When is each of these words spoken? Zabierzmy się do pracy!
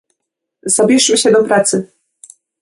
Zabierzmy 0.65 1.17
się 1.17 1.31
do 1.31 1.43
pracy! 1.43 1.91